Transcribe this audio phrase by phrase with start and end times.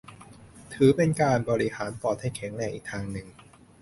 [0.73, 3.27] ถือเป็นการบริหารปอดให้แข็งแรงอีกทางหนึ่ง